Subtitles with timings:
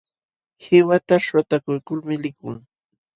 [0.61, 2.55] Qiwata shwatakuykulmi likun.